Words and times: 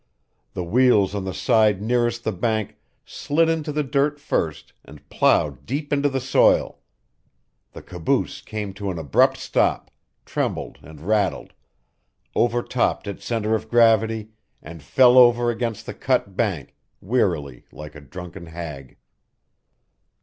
The 0.53 0.63
wheels 0.63 1.13
on 1.13 1.25
the 1.25 1.31
side 1.33 1.79
nearest 1.79 2.23
the 2.23 2.31
bank 2.31 2.75
slid 3.05 3.49
into 3.49 3.71
the 3.71 3.83
dirt 3.83 4.19
first 4.19 4.73
and 4.83 5.07
plowed 5.09 5.63
deep 5.67 5.93
into 5.93 6.09
the 6.09 6.19
soil; 6.19 6.79
the 7.73 7.83
caboose 7.83 8.41
came 8.41 8.73
to 8.73 8.89
an 8.89 8.97
abrupt 8.97 9.37
stop, 9.37 9.91
trembled 10.25 10.79
and 10.81 11.01
rattled, 11.01 11.53
overtopped 12.35 13.05
its 13.05 13.25
centre 13.25 13.53
of 13.53 13.69
gravity, 13.69 14.29
and 14.59 14.81
fell 14.81 15.19
over 15.19 15.51
against 15.51 15.85
the 15.85 15.93
cut 15.93 16.35
bank, 16.35 16.75
wearily, 16.99 17.67
like 17.71 17.93
a 17.93 18.01
drunken 18.01 18.47
hag. 18.47 18.97